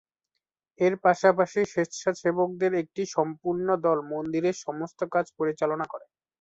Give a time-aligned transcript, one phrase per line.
[0.79, 6.05] এর পাশাপাশি স্বেচ্ছাসেবকদের একটি সম্পূর্ণ দল মন্দিরের সমস্ত কাজ পরিচালনা করে।